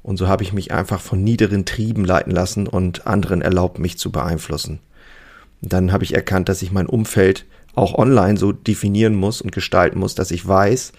Und 0.02 0.18
so 0.18 0.28
habe 0.28 0.44
ich 0.44 0.54
mich 0.54 0.72
einfach 0.72 1.00
von 1.02 1.24
niederen 1.24 1.66
Trieben 1.66 2.04
leiten 2.04 2.32
lassen 2.32 2.68
und 2.68 3.06
anderen 3.06 3.42
erlaubt, 3.42 3.80
mich 3.80 3.98
zu 3.98 4.12
beeinflussen. 4.12 4.80
Dann 5.62 5.92
habe 5.92 6.04
ich 6.04 6.14
erkannt, 6.14 6.50
dass 6.50 6.62
ich 6.62 6.72
mein 6.72 6.86
Umfeld 6.86 7.46
auch 7.76 7.96
online 7.96 8.38
so 8.38 8.52
definieren 8.52 9.16
muss 9.16 9.42
und 9.42 9.52
gestalten 9.52 10.00
muss, 10.00 10.16
dass 10.16 10.32
ich 10.32 10.48
weiß, 10.48 10.94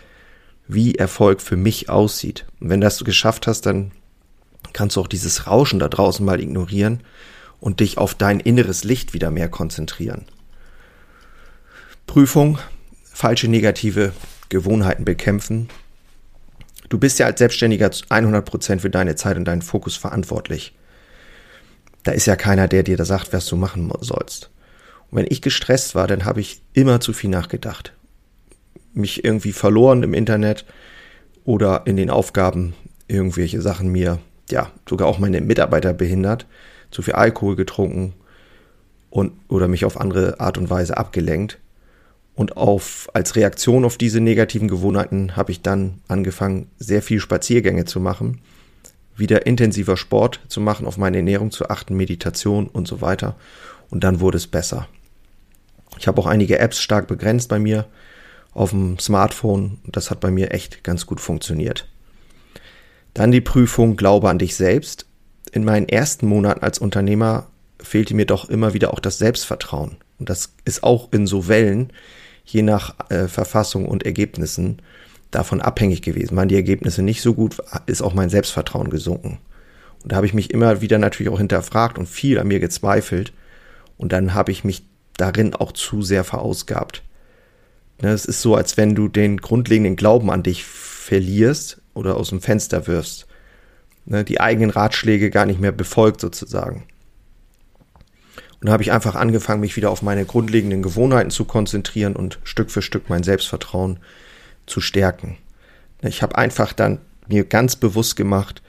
wie 0.69 0.95
Erfolg 0.95 1.40
für 1.40 1.57
mich 1.57 1.88
aussieht. 1.88 2.47
Und 2.61 2.69
wenn 2.71 2.81
das 2.81 2.97
du 2.97 3.05
geschafft 3.05 3.47
hast, 3.47 3.67
dann 3.67 3.93
kannst 4.73 4.97
du 4.97 5.00
auch 5.00 5.09
dieses 5.09 5.47
Rauschen 5.47 5.79
da 5.79 5.88
draußen 5.88 6.25
mal 6.25 6.40
ignorieren 6.40 7.02
und 7.59 7.81
dich 7.81 7.99
auf 7.99 8.14
dein 8.14 8.40
inneres 8.40 8.85
Licht 8.85 9.12
wieder 9.12 9.31
mehr 9.31 9.49
konzentrieren. 9.49 10.26
Prüfung, 12.07 12.59
falsche 13.05 13.49
negative 13.49 14.12
Gewohnheiten 14.49 15.05
bekämpfen. 15.05 15.69
Du 16.88 16.99
bist 16.99 17.19
ja 17.19 17.26
als 17.26 17.38
Selbstständiger 17.38 17.88
100% 17.88 18.81
für 18.81 18.90
deine 18.90 19.14
Zeit 19.14 19.37
und 19.37 19.45
deinen 19.45 19.62
Fokus 19.62 19.97
verantwortlich. 19.97 20.75
Da 22.02 22.12
ist 22.12 22.26
ja 22.26 22.37
keiner, 22.37 22.69
der 22.69 22.83
dir 22.83 22.97
da 22.97 23.04
sagt, 23.04 23.33
was 23.33 23.47
du 23.47 23.57
machen 23.57 23.92
sollst. 24.00 24.50
Und 25.11 25.19
wenn 25.19 25.26
ich 25.28 25.42
gestresst 25.42 25.95
war, 25.95 26.07
dann 26.07 26.25
habe 26.25 26.40
ich 26.40 26.62
immer 26.73 27.00
zu 27.00 27.12
viel 27.12 27.30
nachgedacht. 27.30 27.92
Mich 28.92 29.25
irgendwie 29.25 29.52
verloren 29.52 30.02
im 30.02 30.14
Internet 30.14 30.64
oder 31.45 31.83
in 31.87 31.97
den 31.97 32.11
Aufgaben 32.11 32.75
irgendwelche 33.09 33.61
Sachen 33.61 33.90
mir, 33.90 34.19
ja, 34.50 34.71
sogar 34.88 35.09
auch 35.09 35.19
meine 35.19 35.40
Mitarbeiter 35.40 35.92
behindert, 35.92 36.47
zu 36.90 37.02
viel 37.02 37.14
Alkohol 37.14 37.57
getrunken 37.57 38.14
und 39.11 39.33
oder 39.49 39.69
mich 39.69 39.85
auf 39.85 40.00
andere 40.00 40.40
Art 40.40 40.59
und 40.59 40.71
Weise 40.71 40.97
abgelenkt. 40.97 41.59
Und 42.35 42.57
auf, 42.57 43.09
als 43.12 43.37
Reaktion 43.37 43.85
auf 43.85 43.99
diese 43.99 44.21
negativen 44.21 44.69
Gewohnheiten 44.69 45.37
habe 45.37 45.52
ich 45.52 45.61
dann 45.61 46.00
angefangen, 46.09 46.71
sehr 46.78 47.02
viel 47.02 47.21
Spaziergänge 47.21 47.85
zu 47.85 48.00
machen 48.00 48.40
wieder 49.21 49.47
intensiver 49.47 49.97
Sport 49.97 50.41
zu 50.49 50.61
machen, 50.61 50.87
auf 50.87 50.99
meine 50.99 51.19
Ernährung 51.19 51.53
zu 51.53 51.69
achten, 51.69 51.97
Meditation 51.97 52.67
und 52.67 52.89
so 52.89 53.00
weiter. 53.00 53.37
Und 53.91 54.03
dann 54.03 54.21
wurde 54.21 54.39
es 54.39 54.47
besser. 54.47 54.89
Ich 55.99 56.09
habe 56.09 56.21
auch 56.21 56.27
einige 56.27 56.59
Apps 56.59 56.81
stark 56.81 57.07
begrenzt 57.07 57.49
bei 57.49 57.59
mir 57.59 57.87
auf 58.53 58.71
dem 58.71 58.99
Smartphone. 58.99 59.79
Das 59.87 60.11
hat 60.11 60.21
bei 60.21 60.31
mir 60.31 60.53
echt 60.53 60.83
ganz 60.83 61.07
gut 61.07 61.21
funktioniert. 61.21 61.87
Dann 63.15 63.31
die 63.31 63.41
Prüfung 63.41 63.97
Glaube 63.97 64.29
an 64.29 64.39
dich 64.39 64.57
selbst. 64.57 65.07
In 65.53 65.65
meinen 65.65 65.89
ersten 65.89 66.27
Monaten 66.27 66.62
als 66.62 66.79
Unternehmer 66.79 67.49
fehlte 67.81 68.15
mir 68.15 68.27
doch 68.27 68.49
immer 68.49 68.73
wieder 68.75 68.93
auch 68.93 69.00
das 69.00 69.19
Selbstvertrauen. 69.19 69.97
Und 70.19 70.29
das 70.29 70.55
ist 70.65 70.83
auch 70.83 71.12
in 71.12 71.27
so 71.27 71.49
Wellen, 71.49 71.93
je 72.45 72.62
nach 72.62 72.95
äh, 73.11 73.27
Verfassung 73.27 73.87
und 73.87 74.05
Ergebnissen, 74.05 74.83
davon 75.31 75.61
abhängig 75.61 76.03
gewesen. 76.03 76.37
Waren 76.37 76.49
die 76.49 76.57
Ergebnisse 76.57 77.03
nicht 77.03 77.23
so 77.23 77.35
gut, 77.35 77.59
ist 77.87 78.03
auch 78.03 78.15
mein 78.15 78.31
Selbstvertrauen 78.31 78.91
gesunken. 78.91 79.39
Und 80.03 80.13
da 80.13 80.17
habe 80.17 80.27
ich 80.27 80.35
mich 80.35 80.51
immer 80.51 80.81
wieder 80.81 80.99
natürlich 80.99 81.33
auch 81.33 81.39
hinterfragt 81.39 81.99
und 81.99 82.09
viel 82.09 82.39
an 82.39 82.49
mir 82.49 82.61
gezweifelt. 82.61 83.33
Und 83.97 84.13
dann 84.13 84.35
habe 84.35 84.51
ich 84.51 84.65
mich 84.65 84.85
darin 85.17 85.55
auch 85.55 85.73
zu 85.73 86.03
sehr 86.03 86.25
verausgabt. 86.25 87.03
Ne, 88.03 88.11
es 88.11 88.25
ist 88.25 88.41
so, 88.41 88.55
als 88.55 88.77
wenn 88.77 88.95
du 88.95 89.09
den 89.09 89.37
grundlegenden 89.37 89.97
Glauben 89.97 90.31
an 90.31 90.43
dich 90.43 90.65
verlierst 90.65 91.83
oder 91.93 92.17
aus 92.17 92.31
dem 92.31 92.41
Fenster 92.41 92.87
wirfst. 92.87 93.27
Ne, 94.07 94.25
die 94.25 94.41
eigenen 94.41 94.71
Ratschläge 94.71 95.31
gar 95.31 95.45
nicht 95.45 95.61
mehr 95.61 95.73
befolgt 95.73 96.21
sozusagen. 96.21 96.85
Und 98.61 98.67
da 98.67 98.73
habe 98.73 98.83
ich 98.83 98.93
einfach 98.93 99.15
angefangen, 99.15 99.61
mich 99.61 99.77
wieder 99.77 99.91
auf 99.91 100.03
meine 100.03 100.25
grundlegenden 100.25 100.83
Gewohnheiten 100.83 101.31
zu 101.31 101.45
konzentrieren 101.45 102.17
und 102.17 102.39
Stück 102.45 102.71
für 102.71 102.83
Stück 102.83 103.09
mein 103.09 103.23
Selbstvertrauen 103.23 104.01
zu 104.71 104.81
stärken. 104.81 105.37
Ich 106.03 106.23
habe 106.23 106.39
einfach 106.39 106.73
dann 106.73 106.99
mir 107.29 107.45
ganz 107.45 107.77
bewusst 107.77 108.17
gemacht, 108.17 108.62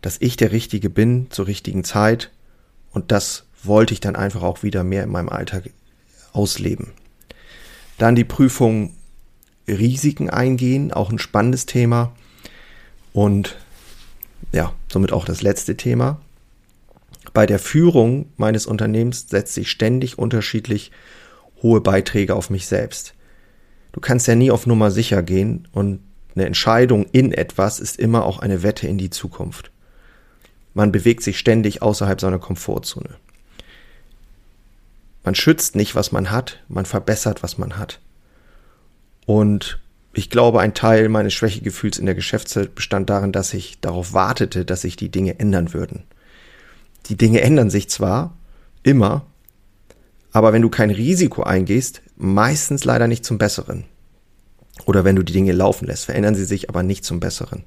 dass 0.00 0.20
ich 0.20 0.36
der 0.36 0.52
Richtige 0.52 0.90
bin 0.90 1.30
zur 1.30 1.46
richtigen 1.46 1.82
Zeit 1.82 2.30
und 2.92 3.10
das 3.10 3.44
wollte 3.64 3.92
ich 3.92 4.00
dann 4.00 4.14
einfach 4.14 4.42
auch 4.42 4.62
wieder 4.62 4.84
mehr 4.84 5.02
in 5.02 5.10
meinem 5.10 5.28
Alltag 5.28 5.70
ausleben. 6.32 6.92
Dann 7.98 8.14
die 8.14 8.24
Prüfung 8.24 8.94
Risiken 9.66 10.30
eingehen, 10.30 10.92
auch 10.92 11.10
ein 11.10 11.18
spannendes 11.18 11.66
Thema 11.66 12.12
und 13.12 13.56
ja, 14.52 14.72
somit 14.90 15.12
auch 15.12 15.24
das 15.24 15.42
letzte 15.42 15.76
Thema. 15.76 16.20
Bei 17.34 17.44
der 17.44 17.58
Führung 17.58 18.32
meines 18.36 18.66
Unternehmens 18.66 19.26
setze 19.28 19.60
ich 19.60 19.70
ständig 19.70 20.16
unterschiedlich 20.16 20.92
hohe 21.60 21.80
Beiträge 21.80 22.36
auf 22.36 22.50
mich 22.50 22.66
selbst 22.66 23.14
du 23.98 24.00
kannst 24.00 24.28
ja 24.28 24.36
nie 24.36 24.52
auf 24.52 24.64
Nummer 24.64 24.92
sicher 24.92 25.24
gehen 25.24 25.66
und 25.72 25.98
eine 26.36 26.46
Entscheidung 26.46 27.06
in 27.10 27.32
etwas 27.32 27.80
ist 27.80 27.98
immer 27.98 28.24
auch 28.24 28.38
eine 28.38 28.62
Wette 28.62 28.86
in 28.86 28.96
die 28.96 29.10
Zukunft. 29.10 29.72
Man 30.72 30.92
bewegt 30.92 31.24
sich 31.24 31.36
ständig 31.36 31.82
außerhalb 31.82 32.20
seiner 32.20 32.38
Komfortzone. 32.38 33.16
Man 35.24 35.34
schützt 35.34 35.74
nicht, 35.74 35.96
was 35.96 36.12
man 36.12 36.30
hat, 36.30 36.60
man 36.68 36.86
verbessert, 36.86 37.42
was 37.42 37.58
man 37.58 37.76
hat. 37.76 37.98
Und 39.26 39.80
ich 40.12 40.30
glaube, 40.30 40.60
ein 40.60 40.74
Teil 40.74 41.08
meines 41.08 41.34
Schwächegefühls 41.34 41.98
in 41.98 42.06
der 42.06 42.14
Geschäftszeit 42.14 42.76
bestand 42.76 43.10
darin, 43.10 43.32
dass 43.32 43.52
ich 43.52 43.80
darauf 43.80 44.12
wartete, 44.12 44.64
dass 44.64 44.82
sich 44.82 44.94
die 44.94 45.10
Dinge 45.10 45.40
ändern 45.40 45.74
würden. 45.74 46.04
Die 47.06 47.16
Dinge 47.16 47.40
ändern 47.40 47.68
sich 47.68 47.90
zwar 47.90 48.36
immer, 48.84 49.26
aber 50.30 50.52
wenn 50.52 50.62
du 50.62 50.70
kein 50.70 50.90
Risiko 50.90 51.42
eingehst, 51.42 52.00
meistens 52.18 52.84
leider 52.84 53.06
nicht 53.06 53.24
zum 53.24 53.38
Besseren. 53.38 53.84
Oder 54.84 55.04
wenn 55.04 55.16
du 55.16 55.22
die 55.22 55.32
Dinge 55.32 55.52
laufen 55.52 55.86
lässt, 55.86 56.04
verändern 56.04 56.34
sie 56.34 56.44
sich 56.44 56.68
aber 56.68 56.82
nicht 56.82 57.04
zum 57.04 57.20
Besseren. 57.20 57.64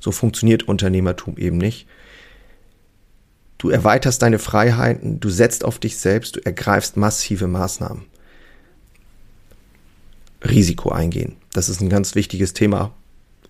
So 0.00 0.10
funktioniert 0.10 0.64
Unternehmertum 0.64 1.36
eben 1.38 1.58
nicht. 1.58 1.86
Du 3.58 3.70
erweiterst 3.70 4.20
deine 4.22 4.38
Freiheiten, 4.38 5.20
du 5.20 5.30
setzt 5.30 5.64
auf 5.64 5.78
dich 5.78 5.96
selbst, 5.96 6.36
du 6.36 6.44
ergreifst 6.44 6.96
massive 6.96 7.46
Maßnahmen. 7.46 8.04
Risiko 10.42 10.90
eingehen, 10.90 11.36
das 11.54 11.70
ist 11.70 11.80
ein 11.80 11.88
ganz 11.88 12.14
wichtiges 12.14 12.52
Thema. 12.52 12.92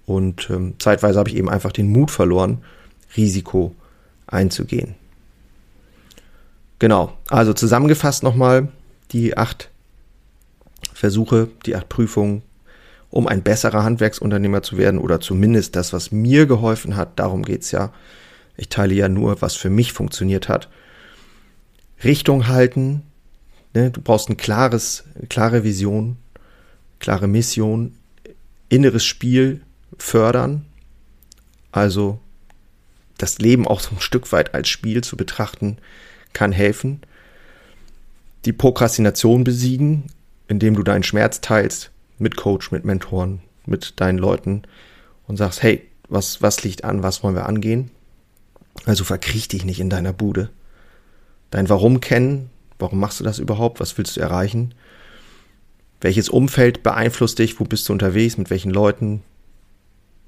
Und 0.07 0.49
ähm, 0.50 0.75
zeitweise 0.79 1.19
habe 1.19 1.31
ich 1.31 1.37
eben 1.37 1.50
einfach 1.50 1.73
den 1.73 1.88
Mut 1.88 2.11
verloren, 2.11 2.62
Risiko 3.17 3.75
einzugehen. 4.26 4.95
Genau, 6.79 7.17
also 7.29 7.53
zusammengefasst 7.53 8.23
nochmal 8.23 8.69
die 9.11 9.37
acht 9.37 9.71
Versuche, 10.94 11.48
die 11.66 11.76
acht 11.76 11.88
Prüfungen, 11.88 12.42
um 13.10 13.26
ein 13.28 13.42
besserer 13.42 13.84
Handwerksunternehmer 13.84 14.62
zu 14.62 14.78
werden 14.78 14.98
oder 14.98 15.20
zumindest 15.20 15.76
das, 15.76 15.92
was 15.92 16.10
mir 16.10 16.46
geholfen 16.46 16.96
hat. 16.96 17.18
Darum 17.18 17.42
geht's 17.42 17.70
ja. 17.70 17.92
Ich 18.56 18.68
teile 18.68 18.94
ja 18.94 19.08
nur, 19.08 19.42
was 19.42 19.56
für 19.56 19.70
mich 19.70 19.92
funktioniert 19.92 20.48
hat. 20.48 20.68
Richtung 22.02 22.48
halten. 22.48 23.02
Ne? 23.74 23.90
Du 23.90 24.00
brauchst 24.00 24.30
ein 24.30 24.36
klares, 24.36 25.04
klare 25.28 25.64
Vision, 25.64 26.16
klare 27.00 27.26
Mission, 27.28 27.94
inneres 28.68 29.04
Spiel 29.04 29.60
fördern. 29.98 30.64
Also 31.72 32.20
das 33.18 33.38
Leben 33.38 33.66
auch 33.66 33.80
so 33.80 33.90
ein 33.94 34.00
Stück 34.00 34.30
weit 34.32 34.54
als 34.54 34.68
Spiel 34.68 35.02
zu 35.02 35.16
betrachten, 35.16 35.78
kann 36.32 36.52
helfen. 36.52 37.00
Die 38.44 38.52
Prokrastination 38.52 39.44
besiegen, 39.44 40.04
indem 40.48 40.74
du 40.74 40.82
deinen 40.82 41.02
Schmerz 41.02 41.40
teilst 41.40 41.90
mit 42.18 42.36
Coach, 42.36 42.70
mit 42.70 42.84
Mentoren, 42.84 43.40
mit 43.66 44.00
deinen 44.00 44.18
Leuten 44.18 44.62
und 45.26 45.36
sagst, 45.36 45.62
hey, 45.62 45.82
was, 46.08 46.42
was 46.42 46.62
liegt 46.64 46.84
an, 46.84 47.02
was 47.02 47.22
wollen 47.22 47.34
wir 47.34 47.46
angehen? 47.46 47.90
Also 48.84 49.04
verkriech 49.04 49.48
dich 49.48 49.64
nicht 49.64 49.80
in 49.80 49.90
deiner 49.90 50.12
Bude. 50.12 50.50
Dein 51.50 51.68
Warum 51.68 52.00
kennen, 52.00 52.50
warum 52.78 52.98
machst 53.00 53.20
du 53.20 53.24
das 53.24 53.38
überhaupt, 53.38 53.80
was 53.80 53.96
willst 53.96 54.16
du 54.16 54.20
erreichen? 54.20 54.74
Welches 56.00 56.28
Umfeld 56.28 56.82
beeinflusst 56.82 57.38
dich? 57.38 57.58
Wo 57.60 57.64
bist 57.64 57.88
du 57.88 57.92
unterwegs? 57.92 58.36
Mit 58.36 58.50
welchen 58.50 58.70
Leuten? 58.70 59.22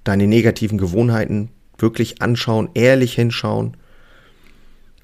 Deine 0.04 0.26
negativen 0.26 0.78
Gewohnheiten 0.78 1.50
wirklich 1.78 2.22
anschauen, 2.22 2.70
ehrlich 2.74 3.14
hinschauen 3.14 3.76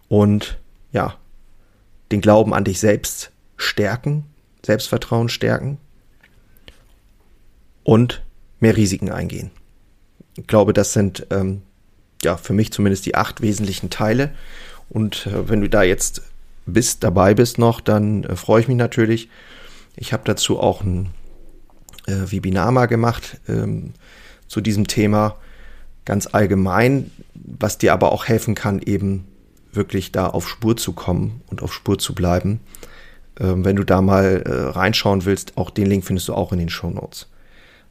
und 0.09 0.59
ja, 0.93 1.17
den 2.11 2.21
Glauben 2.21 2.55
an 2.55 2.65
dich 2.65 2.81
selbst 2.81 3.31
stärken, 3.57 4.25
Selbstvertrauen 4.65 5.29
stärken 5.29 5.79
und 7.85 8.23
mehr 8.61 8.77
Risiken 8.77 9.11
eingehen. 9.11 9.51
Ich 10.37 10.47
glaube, 10.47 10.73
das 10.73 10.93
sind 10.93 11.27
ähm, 11.31 11.63
ja 12.23 12.37
für 12.37 12.53
mich 12.53 12.73
zumindest 12.73 13.07
die 13.07 13.15
acht 13.15 13.41
wesentlichen 13.43 13.91
Teile. 13.91 14.33
Und 14.89 15.27
äh, 15.27 15.49
wenn 15.49 15.61
du 15.61 15.69
da 15.69 15.83
jetzt 15.83 16.23
bist, 16.65 17.03
dabei 17.03 17.35
bist 17.35 17.59
noch, 17.59 17.81
dann 17.81 18.25
äh, 18.25 18.37
freue 18.37 18.61
ich 18.61 18.69
mich 18.69 18.77
natürlich. 18.77 19.29
Ich 19.97 20.13
habe 20.13 20.23
dazu 20.25 20.61
auch 20.61 20.83
ein 20.83 21.11
äh, 22.07 22.31
Webinar 22.31 22.73
mal 22.73 22.87
gemacht 22.87 23.41
ähm, 23.49 23.93
zu 24.47 24.61
diesem 24.61 24.87
Thema 24.87 25.37
ganz 26.05 26.27
allgemein, 26.27 27.11
was 27.35 27.79
dir 27.79 27.93
aber 27.93 28.13
auch 28.13 28.27
helfen 28.27 28.55
kann, 28.55 28.81
eben 28.81 29.27
wirklich 29.73 30.13
da 30.13 30.27
auf 30.27 30.49
Spur 30.49 30.77
zu 30.77 30.93
kommen 30.93 31.43
und 31.47 31.63
auf 31.63 31.73
Spur 31.73 31.99
zu 31.99 32.15
bleiben. 32.15 32.61
Ähm, 33.41 33.65
wenn 33.65 33.77
du 33.77 33.85
da 33.85 34.03
mal 34.03 34.43
äh, 34.45 34.53
reinschauen 34.71 35.25
willst, 35.25 35.57
auch 35.57 35.71
den 35.71 35.87
Link 35.87 36.05
findest 36.05 36.29
du 36.29 36.35
auch 36.35 36.53
in 36.53 36.59
den 36.59 36.69
Show 36.69 36.91
Notes. 36.91 37.29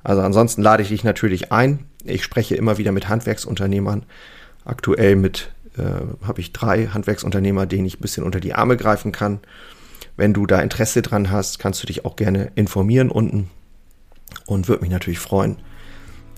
Also 0.04 0.22
ansonsten 0.22 0.62
lade 0.62 0.84
ich 0.84 0.90
dich 0.90 1.04
natürlich 1.04 1.52
ein. 1.52 1.86
Ich 2.04 2.24
spreche 2.24 2.56
immer 2.56 2.78
wieder 2.78 2.92
mit 2.92 3.10
Handwerksunternehmern. 3.10 4.04
Aktuell 4.66 5.16
mit 5.16 5.52
äh, 5.78 6.26
habe 6.26 6.42
ich 6.42 6.54
drei 6.54 6.88
Handwerksunternehmer, 6.88 7.66
denen 7.66 7.86
ich 7.86 7.98
ein 7.98 8.02
bisschen 8.02 8.24
unter 8.24 8.40
die 8.40 8.54
Arme 8.54 8.78
greifen 8.78 9.12
kann. 9.12 9.40
Wenn 10.18 10.34
du 10.34 10.46
da 10.46 10.60
Interesse 10.60 11.02
dran 11.02 11.32
hast, 11.32 11.60
kannst 11.60 11.82
du 11.82 11.88
dich 11.88 12.06
auch 12.06 12.16
gerne 12.16 12.52
informieren 12.56 13.10
unten 13.10 13.50
und 14.46 14.68
würde 14.68 14.82
mich 14.82 14.92
natürlich 14.92 15.20
freuen. 15.20 15.58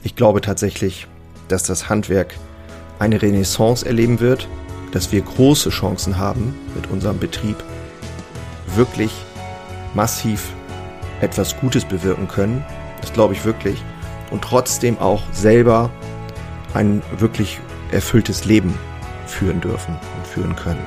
Ich 0.04 0.16
glaube 0.16 0.42
tatsächlich, 0.42 1.08
dass 1.48 1.64
das 1.64 1.90
Handwerk 1.90 2.36
eine 3.00 3.22
Renaissance 3.22 3.86
erleben 3.86 4.20
wird, 4.20 4.48
dass 4.92 5.12
wir 5.12 5.22
große 5.22 5.70
Chancen 5.70 6.18
haben 6.18 6.54
mit 6.76 6.90
unserem 6.92 7.20
Betrieb, 7.20 7.58
wirklich 8.76 9.14
massiv 9.94 10.52
etwas 11.22 11.58
Gutes 11.60 11.86
bewirken 11.86 12.28
können. 12.28 12.64
Das 13.02 13.14
glaube 13.14 13.34
ich 13.34 13.46
wirklich. 13.46 13.82
Und 14.32 14.44
trotzdem 14.44 15.00
auch 15.00 15.22
selber 15.32 15.90
ein 16.74 17.02
wirklich 17.18 17.60
erfülltes 17.92 18.46
Leben 18.46 18.78
führen 19.28 19.62
dürfen 19.62 19.96
und 20.18 20.28
führen 20.28 20.56
können. 20.56 20.84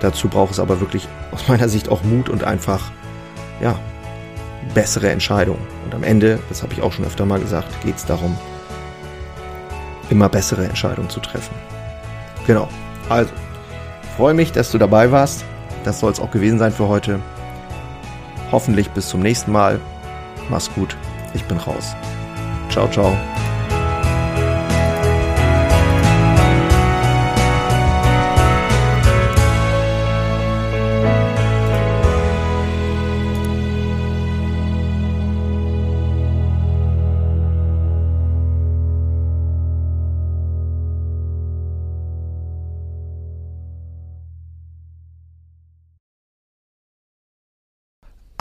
Dazu 0.00 0.28
braucht 0.28 0.52
es 0.52 0.60
aber 0.60 0.80
wirklich 0.80 1.08
aus 1.30 1.48
meiner 1.48 1.68
Sicht 1.68 1.88
auch 1.88 2.02
Mut 2.02 2.28
und 2.28 2.44
einfach, 2.44 2.90
ja, 3.60 3.78
bessere 4.74 5.10
Entscheidungen. 5.10 5.66
Und 5.84 5.94
am 5.94 6.02
Ende, 6.02 6.38
das 6.48 6.62
habe 6.62 6.72
ich 6.72 6.82
auch 6.82 6.92
schon 6.92 7.04
öfter 7.04 7.24
mal 7.24 7.40
gesagt, 7.40 7.68
geht 7.82 7.96
es 7.96 8.04
darum, 8.04 8.36
immer 10.10 10.28
bessere 10.28 10.64
Entscheidungen 10.64 11.10
zu 11.10 11.20
treffen. 11.20 11.54
Genau. 12.46 12.68
Also, 13.08 13.32
freue 14.16 14.34
mich, 14.34 14.52
dass 14.52 14.70
du 14.70 14.78
dabei 14.78 15.10
warst. 15.10 15.44
Das 15.84 16.00
soll 16.00 16.10
es 16.10 16.20
auch 16.20 16.30
gewesen 16.30 16.58
sein 16.58 16.72
für 16.72 16.88
heute. 16.88 17.20
Hoffentlich 18.50 18.90
bis 18.90 19.08
zum 19.08 19.20
nächsten 19.20 19.52
Mal. 19.52 19.78
Mach's 20.48 20.72
gut. 20.74 20.96
Ich 21.34 21.44
bin 21.44 21.58
raus. 21.58 21.94
Ciao, 22.70 22.88
ciao. 22.88 23.16